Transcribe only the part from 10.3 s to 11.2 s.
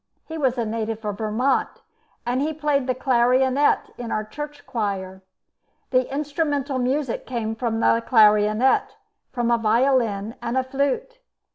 and a flute.